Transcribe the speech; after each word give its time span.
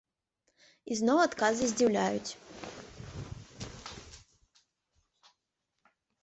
І 0.93 0.95
зноў 1.01 1.17
адказы 1.25 1.65
здзіўляюць! 1.71 2.31